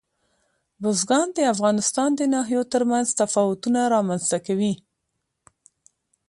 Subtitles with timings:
[0.81, 4.73] بزګان د افغانستان د ناحیو ترمنځ تفاوتونه رامنځته کوي.